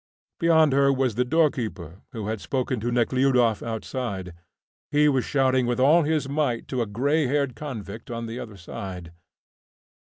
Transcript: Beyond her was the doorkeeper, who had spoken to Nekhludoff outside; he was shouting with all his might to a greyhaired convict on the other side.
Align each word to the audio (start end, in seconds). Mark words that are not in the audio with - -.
Beyond 0.39 0.73
her 0.73 0.91
was 0.91 1.13
the 1.13 1.23
doorkeeper, 1.23 2.01
who 2.11 2.25
had 2.25 2.41
spoken 2.41 2.79
to 2.79 2.91
Nekhludoff 2.91 3.61
outside; 3.61 4.33
he 4.89 5.07
was 5.07 5.23
shouting 5.23 5.67
with 5.67 5.79
all 5.79 6.01
his 6.01 6.27
might 6.27 6.67
to 6.69 6.81
a 6.81 6.87
greyhaired 6.87 7.55
convict 7.55 8.09
on 8.09 8.25
the 8.25 8.39
other 8.39 8.57
side. 8.57 9.11